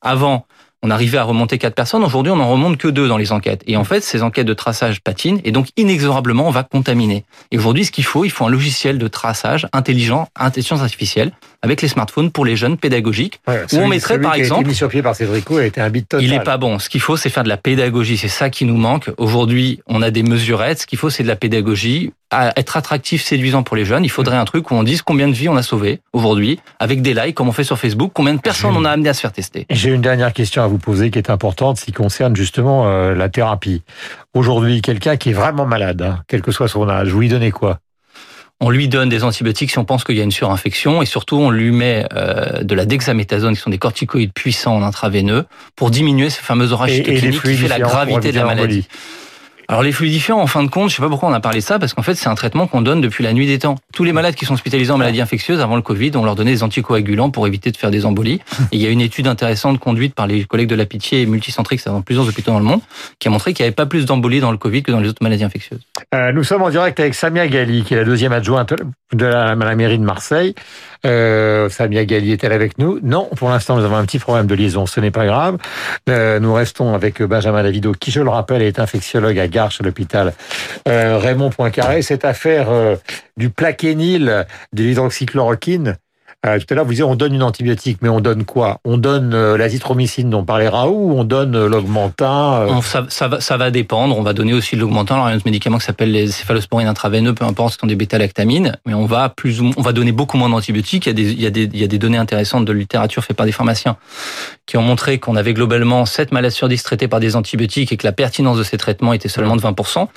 avant 0.00 0.46
on 0.82 0.90
arrivait 0.90 1.18
à 1.18 1.24
remonter 1.24 1.58
quatre 1.58 1.74
personnes. 1.74 2.04
Aujourd'hui, 2.04 2.30
on 2.32 2.36
n'en 2.36 2.50
remonte 2.50 2.76
que 2.76 2.88
deux 2.88 3.08
dans 3.08 3.16
les 3.16 3.32
enquêtes. 3.32 3.62
Et 3.66 3.76
en 3.76 3.84
fait, 3.84 4.02
ces 4.02 4.22
enquêtes 4.22 4.46
de 4.46 4.54
traçage 4.54 5.00
patinent 5.00 5.40
et 5.44 5.50
donc 5.50 5.68
inexorablement, 5.76 6.46
on 6.46 6.50
va 6.50 6.62
contaminer. 6.62 7.24
Et 7.50 7.58
aujourd'hui, 7.58 7.84
ce 7.84 7.90
qu'il 7.90 8.04
faut, 8.04 8.24
il 8.24 8.30
faut 8.30 8.44
un 8.44 8.50
logiciel 8.50 8.98
de 8.98 9.08
traçage 9.08 9.66
intelligent, 9.72 10.28
intelligence 10.36 10.80
artificielle, 10.82 11.32
avec 11.62 11.82
les 11.82 11.88
smartphones 11.88 12.30
pour 12.30 12.44
les 12.44 12.56
jeunes 12.56 12.76
pédagogiques. 12.76 13.40
où 13.48 13.76
on 13.76 13.88
mettrait, 13.88 14.20
par 14.20 14.34
exemple. 14.34 14.46
Qui 14.48 14.58
a 14.58 14.60
été 14.60 14.68
mis 14.68 14.74
sur 14.74 14.88
pied 14.88 15.02
par 15.02 15.16
Cédrico 15.16 15.56
a 15.56 15.64
été 15.64 15.80
un 15.80 15.90
bit 15.90 16.08
total. 16.08 16.24
Il 16.24 16.32
est 16.32 16.40
pas 16.40 16.58
bon. 16.58 16.78
Ce 16.78 16.88
qu'il 16.88 17.00
faut, 17.00 17.16
c'est 17.16 17.30
faire 17.30 17.44
de 17.44 17.48
la 17.48 17.56
pédagogie. 17.56 18.16
C'est 18.16 18.28
ça 18.28 18.50
qui 18.50 18.64
nous 18.64 18.76
manque. 18.76 19.10
Aujourd'hui, 19.16 19.80
on 19.86 20.02
a 20.02 20.10
des 20.10 20.22
mesurettes. 20.22 20.82
Ce 20.82 20.86
qu'il 20.86 20.98
faut, 20.98 21.10
c'est 21.10 21.22
de 21.22 21.28
la 21.28 21.36
pédagogie 21.36 22.12
à 22.30 22.52
être 22.58 22.76
attractif, 22.76 23.22
séduisant 23.22 23.62
pour 23.62 23.76
les 23.76 23.84
jeunes, 23.84 24.04
il 24.04 24.10
faudrait 24.10 24.36
un 24.36 24.44
truc 24.44 24.70
où 24.70 24.74
on 24.74 24.82
dise 24.82 25.02
combien 25.02 25.28
de 25.28 25.32
vies 25.32 25.48
on 25.48 25.56
a 25.56 25.62
sauvé 25.62 26.00
aujourd'hui, 26.12 26.58
avec 26.80 27.02
des 27.02 27.14
likes, 27.14 27.34
comme 27.34 27.48
on 27.48 27.52
fait 27.52 27.64
sur 27.64 27.78
Facebook, 27.78 28.10
combien 28.14 28.34
de 28.34 28.40
personnes 28.40 28.76
on 28.76 28.84
a 28.84 28.90
amené 28.90 29.08
à 29.08 29.14
se 29.14 29.20
faire 29.20 29.32
tester. 29.32 29.66
J'ai 29.70 29.90
une 29.90 30.00
dernière 30.00 30.32
question 30.32 30.62
à 30.62 30.66
vous 30.66 30.78
poser 30.78 31.10
qui 31.10 31.18
est 31.18 31.30
importante, 31.30 31.78
qui 31.78 31.92
concerne 31.92 32.34
justement 32.34 32.88
euh, 32.88 33.14
la 33.14 33.28
thérapie. 33.28 33.82
Aujourd'hui, 34.34 34.82
quelqu'un 34.82 35.16
qui 35.16 35.30
est 35.30 35.34
vraiment 35.34 35.66
malade, 35.66 36.02
hein, 36.02 36.22
quel 36.26 36.42
que 36.42 36.50
soit 36.50 36.68
son 36.68 36.88
âge, 36.88 37.08
vous 37.08 37.20
lui 37.20 37.28
donnez 37.28 37.52
quoi? 37.52 37.78
On 38.58 38.70
lui 38.70 38.88
donne 38.88 39.10
des 39.10 39.22
antibiotiques 39.22 39.70
si 39.70 39.78
on 39.78 39.84
pense 39.84 40.02
qu'il 40.02 40.16
y 40.16 40.20
a 40.20 40.24
une 40.24 40.30
surinfection 40.30 41.02
et 41.02 41.06
surtout 41.06 41.36
on 41.36 41.50
lui 41.50 41.72
met 41.72 42.06
euh, 42.14 42.62
de 42.62 42.74
la 42.74 42.86
dexaméthasone 42.86 43.54
qui 43.54 43.60
sont 43.60 43.68
des 43.68 43.78
corticoïdes 43.78 44.32
puissants 44.32 44.74
en 44.74 44.82
intraveineux 44.82 45.44
pour 45.76 45.90
diminuer 45.90 46.30
ces 46.30 46.40
fameuses 46.40 46.72
orages 46.72 47.02
cliniques 47.02 47.42
qui 47.42 47.54
fait 47.54 47.68
la 47.68 47.78
gravité 47.78 48.32
de 48.32 48.36
la 48.36 48.46
maladie. 48.46 48.88
Alors 49.68 49.82
les 49.82 49.90
fluidifiants, 49.90 50.38
en 50.38 50.46
fin 50.46 50.62
de 50.62 50.70
compte, 50.70 50.90
je 50.90 50.96
sais 50.96 51.02
pas 51.02 51.08
pourquoi 51.08 51.28
on 51.28 51.32
a 51.32 51.40
parlé 51.40 51.58
de 51.58 51.64
ça, 51.64 51.80
parce 51.80 51.92
qu'en 51.92 52.02
fait 52.02 52.14
c'est 52.14 52.28
un 52.28 52.34
traitement 52.36 52.68
qu'on 52.68 52.82
donne 52.82 53.00
depuis 53.00 53.24
la 53.24 53.32
nuit 53.32 53.46
des 53.46 53.58
temps. 53.58 53.74
Tous 53.92 54.04
les 54.04 54.12
malades 54.12 54.36
qui 54.36 54.44
sont 54.44 54.54
hospitalisés 54.54 54.92
en 54.92 54.98
maladie 54.98 55.20
infectieuse 55.20 55.60
avant 55.60 55.74
le 55.74 55.82
Covid, 55.82 56.12
on 56.14 56.24
leur 56.24 56.36
donnait 56.36 56.52
des 56.52 56.62
anticoagulants 56.62 57.30
pour 57.30 57.46
éviter 57.48 57.72
de 57.72 57.76
faire 57.76 57.90
des 57.90 58.06
embolies. 58.06 58.40
Et 58.72 58.76
il 58.76 58.80
y 58.80 58.86
a 58.86 58.90
une 58.90 59.00
étude 59.00 59.26
intéressante 59.26 59.80
conduite 59.80 60.14
par 60.14 60.28
les 60.28 60.44
collègues 60.44 60.68
de 60.68 60.76
la 60.76 60.86
Pitié 60.86 61.22
et 61.22 61.26
Multicentrique, 61.26 61.84
dans 61.84 62.00
plusieurs 62.02 62.28
hôpitaux 62.28 62.52
dans 62.52 62.60
le 62.60 62.64
monde, 62.64 62.80
qui 63.18 63.26
a 63.26 63.30
montré 63.30 63.54
qu'il 63.54 63.64
n'y 63.64 63.68
avait 63.68 63.74
pas 63.74 63.86
plus 63.86 64.06
d'embolies 64.06 64.40
dans 64.40 64.52
le 64.52 64.58
Covid 64.58 64.84
que 64.84 64.92
dans 64.92 65.00
les 65.00 65.08
autres 65.08 65.22
maladies 65.22 65.44
infectieuses. 65.44 65.80
Euh, 66.14 66.32
nous 66.32 66.44
sommes 66.44 66.62
en 66.62 66.70
direct 66.70 67.00
avec 67.00 67.14
Samia 67.14 67.48
Gali, 67.48 67.82
qui 67.82 67.94
est 67.94 67.96
la 67.96 68.04
deuxième 68.04 68.32
adjointe 68.32 68.72
de 69.12 69.26
la, 69.26 69.56
mairie 69.56 69.98
de 69.98 70.04
Marseille. 70.04 70.54
Euh, 71.04 71.68
Samia 71.68 72.04
Gali 72.04 72.32
est-elle 72.32 72.52
avec 72.52 72.78
nous? 72.78 72.98
Non, 73.02 73.28
pour 73.36 73.50
l'instant 73.50 73.76
nous 73.76 73.84
avons 73.84 73.96
un 73.96 74.04
petit 74.04 74.18
problème 74.18 74.46
de 74.46 74.54
liaison, 74.54 74.86
ce 74.86 75.00
n'est 75.00 75.10
pas 75.10 75.26
grave. 75.26 75.58
Euh, 76.08 76.40
nous 76.40 76.54
restons 76.54 76.94
avec 76.94 77.22
Benjamin 77.22 77.62
Davido, 77.62 77.92
qui 77.92 78.10
je 78.10 78.20
le 78.20 78.30
rappelle 78.30 78.62
est 78.62 78.78
infectiologue 78.78 79.38
à 79.38 79.48
Garches, 79.56 79.80
l'hôpital 79.80 80.34
euh, 80.86 81.16
Raymond 81.16 81.48
Poincaré. 81.48 82.02
Cette 82.02 82.26
affaire 82.26 82.68
euh, 82.68 82.96
du 83.38 83.48
plaquenil, 83.48 84.44
de 84.74 84.82
l'hydroxychloroquine, 84.82 85.96
euh, 86.46 86.58
tout 86.58 86.66
à 86.70 86.74
l'heure, 86.74 86.84
vous 86.84 86.92
disiez 86.92 87.04
on 87.04 87.14
donne 87.14 87.34
une 87.34 87.42
antibiotique, 87.42 87.98
mais 88.02 88.08
on 88.08 88.20
donne 88.20 88.44
quoi? 88.44 88.80
On 88.84 88.98
donne 88.98 89.34
euh, 89.34 89.56
l'azithromycine 89.56 90.30
dont 90.30 90.44
parlait 90.44 90.68
Raoult 90.68 91.12
ou 91.12 91.18
on 91.18 91.24
donne 91.24 91.54
euh, 91.54 91.68
l'augmentin 91.68 92.80
ça, 92.82 93.06
ça, 93.08 93.28
va, 93.28 93.40
ça 93.40 93.56
va 93.56 93.70
dépendre. 93.70 94.16
On 94.18 94.22
va 94.22 94.32
donner 94.32 94.54
aussi 94.54 94.76
l'augmentin. 94.76 95.14
Alors, 95.14 95.28
il 95.28 95.32
y 95.32 95.34
a 95.34 95.36
un 95.36 95.40
médicament 95.44 95.78
qui 95.78 95.84
s'appelle 95.84 96.12
les 96.12 96.28
céphalosporines 96.28 96.88
intraveineux, 96.88 97.34
peu 97.34 97.44
importe, 97.44 97.74
ce 97.74 97.78
sont 97.80 97.86
des 97.86 97.96
bêta-lactamines. 97.96 98.76
Mais 98.86 98.94
on 98.94 99.06
va 99.06 99.28
plus 99.28 99.60
on 99.60 99.82
va 99.82 99.92
donner 99.92 100.12
beaucoup 100.12 100.36
moins 100.36 100.48
d'antibiotiques. 100.48 101.06
Il 101.06 101.08
y, 101.08 101.12
a 101.12 101.14
des, 101.14 101.32
il, 101.32 101.74
il 101.74 101.80
y 101.80 101.84
a 101.84 101.88
des 101.88 101.98
données 101.98 102.18
intéressantes 102.18 102.64
de 102.64 102.72
littérature 102.72 103.24
faites 103.24 103.36
par 103.36 103.46
des 103.46 103.52
pharmaciens 103.52 103.96
qui 104.66 104.76
ont 104.76 104.82
montré 104.82 105.18
qu'on 105.18 105.36
avait 105.36 105.54
globalement 105.54 106.04
7 106.06 106.32
malades 106.32 106.50
sur 106.50 106.68
10 106.68 106.82
traités 106.82 107.08
par 107.08 107.20
des 107.20 107.36
antibiotiques 107.36 107.92
et 107.92 107.96
que 107.96 108.06
la 108.06 108.12
pertinence 108.12 108.58
de 108.58 108.64
ces 108.64 108.76
traitements 108.76 109.12
était 109.12 109.28
seulement 109.28 109.56
de 109.56 109.62
20%. 109.62 109.94
Donc, 109.98 110.08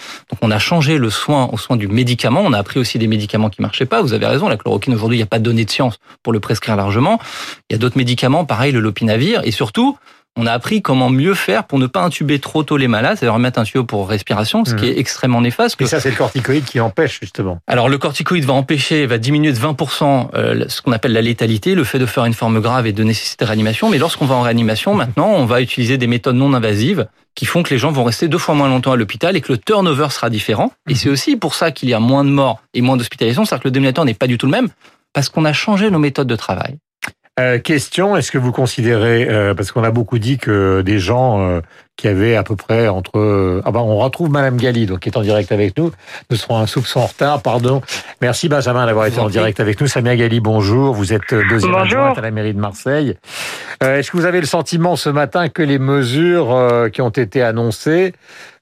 on 0.41 0.51
a 0.51 0.59
changé 0.59 0.97
le 0.97 1.09
soin 1.09 1.49
au 1.51 1.57
soin 1.57 1.77
du 1.77 1.87
médicament. 1.87 2.41
On 2.43 2.53
a 2.53 2.57
appris 2.57 2.79
aussi 2.79 2.97
des 2.97 3.07
médicaments 3.07 3.49
qui 3.49 3.61
marchaient 3.61 3.85
pas. 3.85 4.01
Vous 4.01 4.13
avez 4.13 4.25
raison. 4.25 4.49
La 4.49 4.57
chloroquine, 4.57 4.95
aujourd'hui, 4.95 5.17
il 5.17 5.19
n'y 5.19 5.23
a 5.23 5.27
pas 5.27 5.39
de 5.39 5.43
données 5.43 5.65
de 5.65 5.71
science 5.71 5.99
pour 6.23 6.33
le 6.33 6.39
prescrire 6.39 6.75
largement. 6.75 7.19
Il 7.69 7.73
y 7.73 7.75
a 7.75 7.77
d'autres 7.77 7.97
médicaments, 7.97 8.45
pareil, 8.45 8.71
le 8.71 8.79
lopinavir. 8.79 9.41
Et 9.43 9.51
surtout, 9.51 9.97
on 10.39 10.45
a 10.45 10.53
appris 10.53 10.81
comment 10.81 11.09
mieux 11.09 11.33
faire 11.33 11.65
pour 11.65 11.79
ne 11.79 11.87
pas 11.87 12.01
intuber 12.01 12.39
trop 12.39 12.63
tôt 12.63 12.77
les 12.77 12.87
malades, 12.87 13.17
c'est-à-dire 13.17 13.37
mettre 13.39 13.59
un 13.59 13.63
tuyau 13.63 13.83
pour 13.83 14.07
respiration, 14.07 14.63
ce 14.63 14.73
qui 14.73 14.85
mmh. 14.85 14.89
est 14.89 14.99
extrêmement 14.99 15.41
néfaste. 15.41 15.79
Et 15.81 15.85
ça, 15.85 15.99
c'est 15.99 16.11
le 16.11 16.15
corticoïde 16.15 16.63
qui 16.63 16.79
empêche 16.79 17.19
justement. 17.19 17.59
Alors 17.67 17.89
le 17.89 17.97
corticoïde 17.97 18.45
va 18.45 18.53
empêcher, 18.53 19.05
va 19.05 19.17
diminuer 19.17 19.51
de 19.51 19.57
20% 19.57 20.29
euh, 20.33 20.65
ce 20.69 20.81
qu'on 20.81 20.93
appelle 20.93 21.11
la 21.11 21.21
létalité, 21.21 21.75
le 21.75 21.83
fait 21.83 21.99
de 21.99 22.05
faire 22.05 22.25
une 22.25 22.33
forme 22.33 22.61
grave 22.61 22.87
et 22.87 22.93
de 22.93 23.03
nécessiter 23.03 23.43
réanimation. 23.43 23.89
Mais 23.89 23.97
lorsqu'on 23.97 24.25
va 24.25 24.35
en 24.35 24.41
réanimation, 24.41 24.93
maintenant, 24.93 25.27
on 25.27 25.45
va 25.45 25.61
utiliser 25.61 25.97
des 25.97 26.07
méthodes 26.07 26.35
non 26.35 26.53
invasives 26.53 27.07
qui 27.35 27.45
font 27.45 27.61
que 27.61 27.69
les 27.71 27.77
gens 27.77 27.91
vont 27.91 28.03
rester 28.03 28.27
deux 28.27 28.37
fois 28.37 28.55
moins 28.55 28.69
longtemps 28.69 28.91
à 28.91 28.95
l'hôpital 28.95 29.35
et 29.35 29.41
que 29.41 29.51
le 29.51 29.57
turnover 29.57 30.07
sera 30.09 30.29
différent. 30.29 30.71
Et 30.87 30.93
mmh. 30.93 30.95
c'est 30.95 31.09
aussi 31.09 31.35
pour 31.35 31.53
ça 31.53 31.71
qu'il 31.71 31.89
y 31.89 31.93
a 31.93 31.99
moins 31.99 32.23
de 32.23 32.29
morts 32.29 32.61
et 32.73 32.81
moins 32.81 32.95
d'hospitalisation, 32.95 33.43
c'est-à-dire 33.43 33.63
que 33.63 33.67
le 33.67 33.71
dénominateur 33.71 34.05
n'est 34.05 34.13
pas 34.13 34.27
du 34.27 34.37
tout 34.37 34.45
le 34.45 34.53
même 34.53 34.69
parce 35.13 35.29
qu'on 35.29 35.45
a 35.45 35.53
changé 35.53 35.89
nos 35.89 35.99
méthodes 35.99 36.27
de 36.27 36.35
travail. 36.35 36.77
Euh, 37.39 37.57
question, 37.57 38.17
est-ce 38.17 38.31
que 38.31 38.37
vous 38.37 38.51
considérez, 38.51 39.29
euh, 39.29 39.53
parce 39.53 39.71
qu'on 39.71 39.83
a 39.85 39.91
beaucoup 39.91 40.19
dit 40.19 40.37
que 40.37 40.81
des 40.81 40.99
gens 40.99 41.39
euh, 41.39 41.61
qui 41.95 42.09
avaient 42.09 42.35
à 42.35 42.43
peu 42.43 42.57
près 42.57 42.89
entre... 42.89 43.61
ah 43.63 43.71
ben, 43.71 43.79
on 43.79 43.97
retrouve 43.97 44.29
Madame 44.29 44.57
Galli, 44.57 44.85
donc 44.85 44.99
qui 44.99 45.09
est 45.09 45.17
en 45.17 45.21
direct 45.21 45.53
avec 45.53 45.77
nous. 45.77 45.91
Nous 46.29 46.35
serons 46.35 46.57
un 46.57 46.67
soupçon 46.67 46.99
en 46.99 47.05
retard, 47.05 47.41
pardon. 47.41 47.81
Merci 48.21 48.49
Benjamin 48.49 48.85
d'avoir 48.85 49.05
été 49.05 49.19
en 49.19 49.29
direct 49.29 49.61
avec 49.61 49.79
nous. 49.79 49.87
Samia 49.87 50.17
Galli, 50.17 50.41
bonjour. 50.41 50.93
Vous 50.93 51.13
êtes 51.13 51.33
deuxième 51.33 51.75
adjointe 51.75 52.17
à 52.17 52.21
la 52.21 52.31
mairie 52.31 52.53
de 52.53 52.59
Marseille. 52.59 53.15
est-ce 53.81 54.11
que 54.11 54.17
vous 54.17 54.25
avez 54.25 54.41
le 54.41 54.47
sentiment 54.47 54.97
ce 54.97 55.09
matin 55.09 55.47
que 55.47 55.63
les 55.63 55.79
mesures 55.79 56.89
qui 56.91 57.01
ont 57.01 57.09
été 57.09 57.41
annoncées 57.41 58.13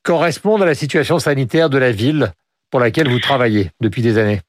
correspondent 0.04 0.62
à 0.62 0.68
la 0.68 0.76
situation 0.76 1.18
sanitaire 1.18 1.72
de 1.72 1.80
la 1.80 1.92
ville 1.92 2.32
pour 2.70 2.80
laquelle 2.80 3.10
vous 3.10 3.20
travaillez 3.20 3.72
depuis 3.82 4.04
des 4.04 4.20
années? 4.20 4.42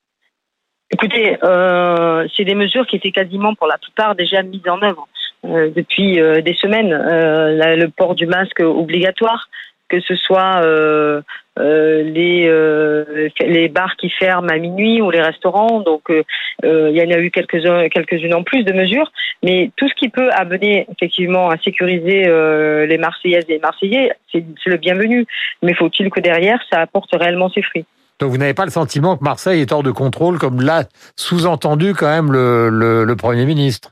Écoutez, 0.90 1.37
euh, 1.45 2.26
c'est 2.35 2.45
des 2.45 2.54
mesures 2.54 2.87
qui 2.87 2.97
étaient 2.97 3.11
quasiment 3.11 3.54
pour 3.54 3.66
la 3.66 3.76
plupart 3.76 4.14
déjà 4.14 4.42
mises 4.42 4.66
en 4.68 4.83
œuvre 4.83 5.07
euh, 5.45 5.71
depuis 5.75 6.18
euh, 6.18 6.40
des 6.40 6.54
semaines. 6.54 6.90
Le 6.90 7.87
port 7.88 8.14
du 8.14 8.26
masque 8.26 8.61
obligatoire, 8.61 9.49
que 9.88 10.00
ce 10.00 10.16
soit 10.16 10.62
les 11.59 12.50
les 13.40 13.68
bars 13.68 13.97
qui 13.97 14.09
ferment 14.09 14.49
à 14.49 14.57
minuit 14.57 15.02
ou 15.02 15.11
les 15.11 15.21
restaurants. 15.21 15.80
Donc 15.80 16.04
il 16.62 16.97
y 16.97 17.02
en 17.02 17.11
a 17.11 17.18
eu 17.18 17.30
quelques 17.30 17.62
quelques-unes 17.90 18.35
en 18.35 18.42
plus 18.42 18.64
de 18.64 18.73
mesures, 18.73 19.12
mais 19.42 19.71
tout 19.76 19.88
ce 19.88 19.95
qui 19.95 20.09
peut 20.09 20.30
amener 20.33 20.87
effectivement 20.90 21.50
à 21.50 21.59
sécuriser 21.59 22.25
les 22.87 22.99
Marseillaises 22.99 23.45
et 23.49 23.54
les 23.54 23.59
Marseillais, 23.59 24.12
c'est 24.33 24.45
le 24.66 24.76
bienvenu. 24.76 25.26
Mais 25.62 25.75
faut-il 25.75 26.09
que 26.11 26.21
derrière 26.21 26.62
ça 26.71 26.80
apporte 26.80 27.11
réellement 27.12 27.50
ses 27.50 27.62
fruits? 27.62 27.85
Donc 28.18 28.30
vous 28.30 28.38
n'avez 28.38 28.54
pas 28.54 28.64
le 28.64 28.70
sentiment 28.70 29.16
que 29.16 29.25
Marseille 29.25 29.60
est 29.60 29.72
hors 29.72 29.82
de 29.82 29.90
contrôle, 29.90 30.38
comme 30.38 30.60
l'a 30.60 30.84
sous-entendu 31.16 31.94
quand 31.94 32.08
même 32.08 32.32
le, 32.32 32.68
le, 32.68 33.04
le 33.04 33.16
Premier 33.16 33.44
ministre? 33.44 33.90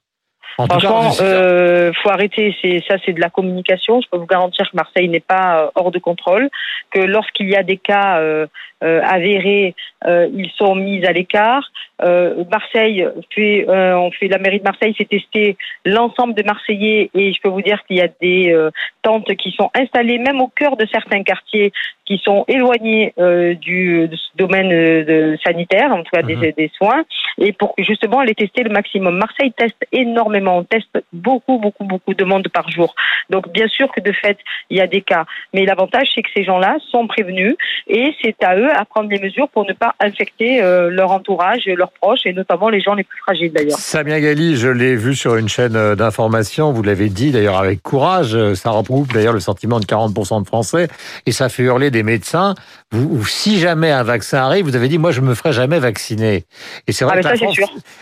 En 0.58 0.66
Franchement, 0.66 1.10
il 1.18 1.22
euh, 1.22 1.92
faut 2.02 2.08
arrêter. 2.08 2.56
C'est 2.62 2.82
ça, 2.88 2.96
c'est 3.04 3.12
de 3.12 3.20
la 3.20 3.28
communication. 3.28 4.00
Je 4.00 4.08
peux 4.10 4.16
vous 4.16 4.26
garantir 4.26 4.64
que 4.70 4.76
Marseille 4.76 5.08
n'est 5.08 5.20
pas 5.20 5.64
euh, 5.64 5.70
hors 5.74 5.90
de 5.90 5.98
contrôle. 5.98 6.48
Que 6.90 7.00
lorsqu'il 7.00 7.50
y 7.50 7.56
a 7.56 7.62
des 7.62 7.76
cas 7.76 8.20
euh, 8.20 8.46
euh 8.82 9.02
avérés, 9.04 9.74
euh, 10.06 10.28
ils 10.32 10.50
sont 10.56 10.74
mis 10.74 11.04
à 11.04 11.12
l'écart. 11.12 11.70
Euh, 12.02 12.44
Marseille 12.50 13.06
fait, 13.34 13.66
on 13.68 14.10
fait 14.10 14.28
la 14.28 14.38
mairie 14.38 14.58
de 14.58 14.64
Marseille 14.64 14.94
s'est 14.98 15.06
testé 15.06 15.56
l'ensemble 15.84 16.34
des 16.34 16.42
Marseillais 16.42 17.10
et 17.14 17.32
je 17.32 17.40
peux 17.40 17.48
vous 17.48 17.62
dire 17.62 17.82
qu'il 17.86 17.96
y 17.96 18.02
a 18.02 18.08
des 18.20 18.54
tentes 19.02 19.34
qui 19.36 19.52
sont 19.52 19.70
installées 19.74 20.18
même 20.18 20.40
au 20.40 20.48
cœur 20.48 20.76
de 20.76 20.86
certains 20.86 21.22
quartiers 21.22 21.72
qui 22.04 22.18
sont 22.18 22.44
éloignés 22.48 23.12
du, 23.60 24.08
domaine 24.36 24.68
de, 24.68 25.36
sanitaire, 25.44 25.92
en 25.92 26.02
tout 26.02 26.10
cas 26.12 26.22
des, 26.22 26.36
mhm. 26.36 26.52
des, 26.56 26.70
soins, 26.76 27.04
et 27.38 27.52
pour 27.52 27.74
justement 27.78 28.22
les 28.22 28.34
tester 28.34 28.62
le 28.62 28.70
maximum. 28.70 29.16
Marseille 29.16 29.52
teste 29.52 29.86
énormément, 29.92 30.58
on 30.58 30.64
teste 30.64 31.02
beaucoup, 31.12 31.58
beaucoup, 31.58 31.84
beaucoup 31.84 32.14
de 32.14 32.24
monde 32.24 32.48
par 32.48 32.70
jour. 32.70 32.94
Donc 33.30 33.50
bien 33.50 33.68
sûr 33.68 33.90
que 33.90 34.00
de 34.00 34.12
fait 34.12 34.38
il 34.70 34.76
y 34.76 34.80
a 34.80 34.86
des 34.86 35.02
cas, 35.02 35.24
mais 35.52 35.64
l'avantage 35.64 36.10
c'est 36.14 36.22
que 36.22 36.30
ces 36.34 36.44
gens-là 36.44 36.76
sont 36.90 37.06
prévenus 37.06 37.56
et 37.88 38.14
c'est 38.22 38.42
à 38.42 38.56
eux 38.56 38.70
à 38.70 38.84
prendre 38.84 39.08
des 39.08 39.18
mesures 39.18 39.48
pour 39.48 39.66
ne 39.66 39.72
pas 39.72 39.94
infecter 40.00 40.60
leur 40.60 41.10
entourage, 41.10 41.66
leur 41.66 41.85
leurs 41.86 41.92
proches 41.92 42.26
et 42.26 42.32
notamment 42.32 42.68
les 42.68 42.80
gens 42.80 42.94
les 42.94 43.04
plus 43.04 43.18
fragiles 43.18 43.52
d'ailleurs. 43.52 43.78
Samia 43.78 44.20
Gali, 44.20 44.56
je 44.56 44.68
l'ai 44.68 44.96
vu 44.96 45.14
sur 45.14 45.36
une 45.36 45.48
chaîne 45.48 45.76
euh, 45.76 45.94
d'information, 45.94 46.72
vous 46.72 46.82
l'avez 46.82 47.08
dit 47.08 47.30
d'ailleurs 47.30 47.58
avec 47.58 47.82
courage, 47.82 48.34
euh, 48.34 48.54
ça 48.54 48.70
regroupe 48.70 49.12
d'ailleurs 49.12 49.32
le 49.32 49.40
sentiment 49.40 49.80
de 49.80 49.84
40% 49.84 50.42
de 50.42 50.46
Français 50.46 50.88
et 51.26 51.32
ça 51.32 51.48
fait 51.48 51.62
hurler 51.62 51.90
des 51.90 52.02
médecins. 52.02 52.54
Vous, 52.92 53.24
si 53.26 53.58
jamais 53.58 53.90
un 53.90 54.02
vaccin 54.02 54.38
arrive, 54.38 54.64
vous 54.64 54.76
avez 54.76 54.88
dit 54.88 54.98
moi 54.98 55.12
je 55.12 55.20
me 55.20 55.34
ferai 55.34 55.52
jamais 55.52 55.78
vacciner. 55.78 56.44
Et 56.86 56.92
c'est 56.92 57.04
vrai 57.04 57.14
ah, 57.18 57.22
que 57.22 57.28
la, 57.28 57.36
France, 57.36 57.58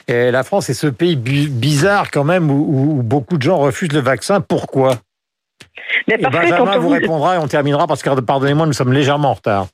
et 0.08 0.30
la 0.30 0.42
France 0.42 0.70
est 0.70 0.74
ce 0.74 0.86
pays 0.86 1.16
bizarre 1.16 2.10
quand 2.10 2.24
même 2.24 2.50
où, 2.50 3.02
beaucoup 3.02 3.36
de 3.36 3.42
gens 3.42 3.58
refusent 3.58 3.92
le 3.92 4.00
vaccin. 4.00 4.40
Pourquoi? 4.40 4.96
Mais 6.08 6.16
et 6.18 6.22
Benjamin 6.22 6.78
vous 6.78 6.88
répondra 6.88 7.36
et 7.36 7.38
on 7.38 7.48
terminera 7.48 7.86
parce 7.86 8.02
que 8.02 8.20
pardonnez-moi, 8.20 8.66
nous 8.66 8.72
sommes 8.72 8.92
légèrement 8.92 9.30
en 9.30 9.34
retard. 9.34 9.66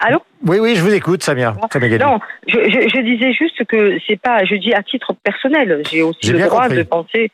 Allô 0.00 0.18
Oui, 0.46 0.58
oui, 0.58 0.74
je 0.74 0.82
vous 0.82 0.94
écoute, 0.94 1.22
Samia. 1.22 1.54
non, 1.98 2.18
je, 2.46 2.58
je, 2.58 3.00
disais 3.00 3.32
juste 3.32 3.64
que 3.64 3.98
c'est 4.06 4.20
pas, 4.20 4.44
je 4.44 4.54
dis 4.54 4.72
à 4.72 4.82
titre 4.82 5.14
personnel, 5.22 5.82
j'ai 5.90 6.02
aussi 6.02 6.32
le 6.32 6.40
droit 6.40 6.68
de 6.68 6.82
penser 6.82 7.30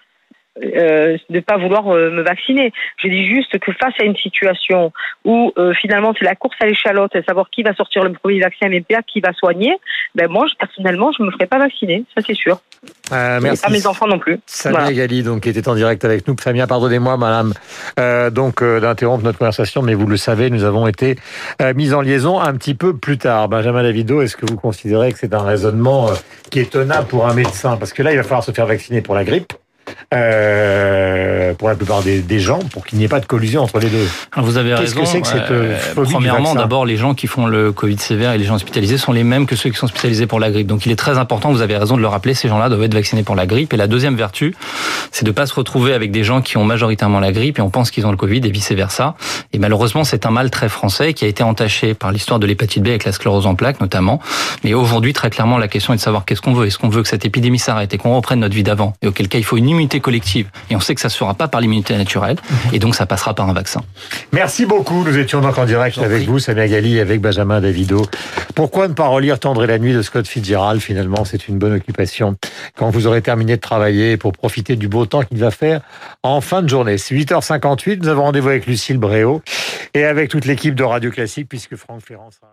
euh, 0.61 1.16
de 1.30 1.37
ne 1.37 1.40
pas 1.40 1.56
vouloir 1.56 1.88
euh, 1.88 2.11
me 2.11 2.21
vacciner. 2.21 2.75
Je 3.02 3.09
dis 3.09 3.26
juste 3.26 3.59
que 3.59 3.73
face 3.73 3.94
à 3.99 4.04
une 4.04 4.16
situation 4.16 4.92
où 5.25 5.50
euh, 5.56 5.73
finalement 5.73 6.12
c'est 6.18 6.26
la 6.26 6.35
course 6.35 6.56
à 6.61 6.66
l'échalote, 6.66 7.12
savoir 7.26 7.49
qui 7.49 7.62
va 7.62 7.75
sortir 7.75 8.04
le 8.04 8.12
premier 8.12 8.38
vaccin 8.38 8.68
MPA, 8.68 9.00
qui 9.02 9.21
va 9.21 9.32
soigner, 9.32 9.75
ben 10.14 10.28
moi 10.28 10.44
personnellement 10.59 11.11
je 11.16 11.23
me 11.23 11.30
ferai 11.30 11.47
pas 11.47 11.59
vacciner, 11.59 12.04
ça 12.14 12.23
c'est 12.26 12.35
sûr. 12.35 12.61
merci. 13.11 13.62
Pas 13.62 13.71
mes 13.71 13.87
enfants 13.87 14.06
non 14.06 14.18
plus. 14.18 14.40
Samia 14.44 14.92
Gali, 14.92 15.23
donc 15.23 15.40
qui 15.40 15.49
était 15.49 15.66
en 15.68 15.75
direct 15.75 16.04
avec 16.04 16.28
nous. 16.28 16.37
Samia, 16.38 16.66
pardonnez-moi, 16.66 17.16
madame, 17.16 17.54
donc 18.30 18.62
d'interrompre 18.62 19.25
notre 19.25 19.38
conversation, 19.38 19.80
mais 19.80 19.94
vous 19.94 20.06
le 20.06 20.18
savez, 20.18 20.50
nous 20.50 20.64
avons 20.64 20.87
été 20.87 21.16
mis 21.75 21.94
en 21.94 22.02
liaison 22.02 22.38
un 22.38 22.52
petit 22.54 22.75
peu 22.75 22.94
plus 22.94 23.16
tard. 23.16 23.49
Benjamin 23.49 23.82
Davido, 23.82 24.21
est-ce 24.21 24.37
que 24.37 24.44
vous 24.44 24.56
considérez 24.56 25.12
que 25.12 25.18
c'est 25.18 25.32
un 25.32 25.42
raisonnement 25.42 26.11
qui 26.50 26.61
est 26.61 26.71
tenable 26.71 27.09
pour 27.09 27.26
un 27.26 27.32
médecin? 27.32 27.78
Parce 27.78 27.94
que 27.94 28.02
là, 28.02 28.12
il 28.12 28.16
va 28.18 28.23
falloir 28.23 28.44
se 28.44 28.52
faire 28.52 28.66
vacciner 28.66 29.00
pour 29.00 29.14
la 29.14 29.25
grippe. 29.25 29.54
Euh, 30.15 31.55
pour 31.55 31.69
la 31.69 31.75
plupart 31.75 32.03
des, 32.03 32.21
des 32.21 32.39
gens, 32.39 32.59
pour 32.59 32.85
qu'il 32.85 32.99
n'y 32.99 33.05
ait 33.05 33.09
pas 33.09 33.21
de 33.21 33.25
collusion 33.25 33.62
entre 33.62 33.79
les 33.79 33.89
deux. 33.89 34.07
Alors 34.33 34.45
vous 34.45 34.59
avez 34.59 34.75
raison. 34.75 35.01
Que 35.01 35.07
c'est 35.07 35.23
que 35.23 35.27
cette 35.27 35.51
euh, 35.51 35.75
Premièrement, 35.95 36.55
d'abord, 36.55 36.85
les 36.85 36.99
gens 36.99 37.15
qui 37.15 37.27
font 37.27 37.47
le 37.47 37.73
Covid 37.73 37.99
sévère 37.99 38.33
et 38.33 38.39
les 38.39 38.45
gens 38.45 38.57
hospitalisés 38.57 38.99
sont 38.99 39.12
les 39.12 39.25
mêmes 39.25 39.47
que 39.47 39.57
ceux 39.57 39.71
qui 39.71 39.77
sont 39.77 39.87
hospitalisés 39.87 40.27
pour 40.27 40.39
la 40.39 40.51
grippe. 40.51 40.67
Donc 40.67 40.85
il 40.85 40.93
est 40.93 40.97
très 40.97 41.17
important, 41.17 41.51
vous 41.51 41.62
avez 41.62 41.77
raison 41.79 41.97
de 41.97 42.03
le 42.03 42.09
rappeler, 42.09 42.35
ces 42.35 42.49
gens-là 42.49 42.69
doivent 42.69 42.83
être 42.83 42.95
vaccinés 42.95 43.23
pour 43.23 43.35
la 43.35 43.47
grippe. 43.47 43.73
Et 43.73 43.79
la 43.79 43.87
deuxième 43.87 44.17
vertu, 44.17 44.55
c'est 45.12 45.25
de 45.25 45.31
pas 45.31 45.47
se 45.47 45.55
retrouver 45.55 45.95
avec 45.95 46.11
des 46.11 46.25
gens 46.25 46.43
qui 46.43 46.59
ont 46.59 46.65
majoritairement 46.65 47.21
la 47.21 47.33
grippe 47.33 47.59
et 47.59 47.62
on 47.62 47.71
pense 47.71 47.91
qu'ils 47.91 48.07
ont 48.07 48.11
le 48.11 48.19
Covid 48.19 48.43
et 48.45 48.51
vice 48.51 48.73
versa. 48.73 49.15
Et 49.55 49.59
malheureusement, 49.59 50.05
c'est 50.05 50.27
un 50.27 50.31
mal 50.31 50.51
très 50.51 50.69
français 50.69 51.15
qui 51.15 51.25
a 51.25 51.29
été 51.29 51.43
entaché 51.43 51.95
par 51.95 52.12
l'histoire 52.12 52.39
de 52.39 52.47
l'hépatite 52.47 52.83
B 52.83 52.89
avec 52.89 53.05
la 53.05 53.12
sclérose 53.12 53.47
en 53.47 53.55
plaques 53.55 53.81
notamment. 53.81 54.21
Mais 54.62 54.75
aujourd'hui, 54.75 55.15
très 55.15 55.31
clairement, 55.31 55.57
la 55.57 55.69
question 55.69 55.95
est 55.95 55.97
de 55.97 56.03
savoir 56.03 56.27
qu'est-ce 56.27 56.43
qu'on 56.43 56.53
veut. 56.53 56.67
Est-ce 56.67 56.79
qu'on 56.79 56.91
veut 56.91 57.03
que 57.03 57.09
cette 57.09 57.25
épidémie 57.25 57.59
s'arrête 57.59 57.95
et 57.95 57.99
qu'on 57.99 58.15
reprenne 58.15 58.41
notre 58.41 58.55
vie 58.55 58.62
d'avant? 58.62 58.93
Et 59.01 59.07
auquel 59.07 59.29
cas, 59.29 59.39
il 59.39 59.45
faut 59.45 59.57
une 59.57 59.69
immunité 59.73 60.00
collective. 60.00 60.49
Et 60.71 60.76
on 60.76 60.81
sait 60.81 60.95
que 60.95 61.00
ça 61.00 61.09
se 61.09 61.17
fera 61.17 61.35
pas 61.35 61.49
par 61.49 61.61
l'immunité 61.61 61.97
naturelle. 61.97 62.37
Et 62.73 62.79
donc, 62.79 62.95
ça 62.95 63.07
passera 63.07 63.35
par 63.35 63.49
un 63.49 63.52
vaccin. 63.52 63.83
Merci 64.33 64.67
beaucoup. 64.67 65.05
Nous 65.05 65.19
étions 65.19 65.41
donc 65.41 65.59
en 65.59 65.64
direct 65.64 65.99
avec 65.99 66.26
vous, 66.26 66.38
Samia 66.38 66.69
Gali, 66.69 67.00
avec 67.00 67.21
Benjamin 67.21 67.61
Davido. 67.61 68.07
Pourquoi 68.55 68.88
ne 68.88 68.95
pas 68.95 69.07
relire 69.07 69.38
Tendre 69.38 69.64
et 69.64 69.67
la 69.67 69.79
nuit 69.79 69.93
de 69.93 70.02
Scott 70.02 70.26
Fitzgerald 70.26 70.81
Finalement, 70.81 71.25
c'est 71.25 71.49
une 71.49 71.59
bonne 71.59 71.73
occupation 71.73 72.37
quand 72.76 72.91
vous 72.91 73.07
aurez 73.07 73.23
terminé 73.23 73.57
de 73.57 73.61
travailler 73.61 74.17
pour 74.17 74.33
profiter 74.33 74.76
du 74.76 74.88
beau 74.88 75.07
temps 75.07 75.23
qu'il 75.23 75.38
va 75.38 75.50
faire 75.50 75.81
en 76.23 76.41
fin 76.41 76.62
de 76.62 76.69
journée. 76.69 76.99
C'est 76.99 77.14
8h58. 77.14 78.02
Nous 78.02 78.09
avons 78.09 78.23
rendez-vous 78.23 78.49
avec 78.49 78.67
Lucille 78.67 78.99
Bréau 78.99 79.43
et 79.95 80.05
avec 80.05 80.31
toute 80.31 80.45
l'équipe 80.45 80.75
de 80.75 80.85
Radio 80.85 81.11
Classique 81.11 81.49
puisque 81.49 81.76
Franck 81.76 82.02
Ferrand 82.02 82.31
sera 82.31 82.52